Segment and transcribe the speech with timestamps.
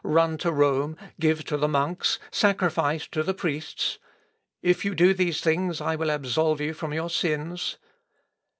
[0.03, 0.97] run to Rome!
[1.19, 2.17] give to the monks!
[2.31, 3.99] sacrifice to the priests!
[4.63, 7.77] If you do these things I will absolve you from your sins!